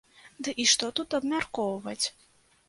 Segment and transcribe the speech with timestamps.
[0.45, 2.01] Ды і што тут абмяркоўваць?